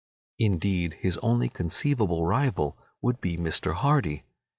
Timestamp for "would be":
3.03-3.37